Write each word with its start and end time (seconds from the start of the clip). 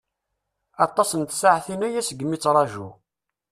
Aṭas 0.85 1.09
n 1.19 1.23
tsaɛtin-aya 1.25 2.01
seg 2.07 2.19
mi 2.25 2.35
i 2.35 2.37
ttṛajuɣ. 2.39 2.93